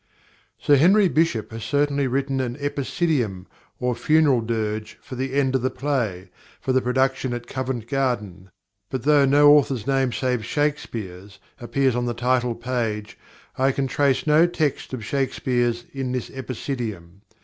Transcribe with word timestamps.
+Sir 0.59 0.77
Henry 0.77 1.07
Bishop+ 1.07 1.51
has 1.51 1.63
certainly 1.63 2.07
written 2.07 2.41
an 2.41 2.57
"Epicedium," 2.59 3.45
or 3.79 3.93
funeral 3.93 4.41
dirge, 4.41 4.97
for 4.99 5.13
the 5.13 5.35
end 5.35 5.53
of 5.53 5.61
the 5.61 5.69
play, 5.69 6.31
for 6.59 6.73
the 6.73 6.81
production 6.81 7.35
at 7.35 7.45
Covent 7.45 7.85
Garden; 7.87 8.49
but 8.89 9.03
though 9.03 9.25
no 9.25 9.51
author's 9.53 9.85
name 9.85 10.11
save 10.11 10.43
Shakespeare's 10.43 11.37
appears 11.59 11.95
on 11.95 12.07
the 12.07 12.15
title 12.15 12.55
page, 12.55 13.15
I 13.59 13.71
can 13.71 13.85
trace 13.85 14.25
no 14.25 14.47
text 14.47 14.91
of 14.91 15.05
Shakespeare's 15.05 15.85
in 15.93 16.13
this 16.13 16.31
"Epicedium." 16.31 17.21